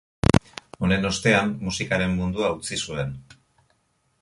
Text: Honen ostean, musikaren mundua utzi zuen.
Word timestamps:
Honen 0.87 1.05
ostean, 1.09 1.51
musikaren 1.67 2.17
mundua 2.23 2.51
utzi 2.57 2.81
zuen. 2.89 3.13